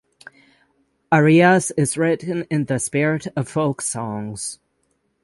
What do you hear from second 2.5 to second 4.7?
the spirit of folk songs.